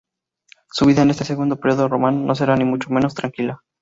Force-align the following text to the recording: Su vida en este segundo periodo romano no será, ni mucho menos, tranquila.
Su 0.71 0.87
vida 0.87 1.03
en 1.03 1.11
este 1.11 1.25
segundo 1.25 1.57
periodo 1.57 1.87
romano 1.87 2.25
no 2.25 2.33
será, 2.33 2.55
ni 2.55 2.63
mucho 2.65 2.89
menos, 2.89 3.13
tranquila. 3.13 3.61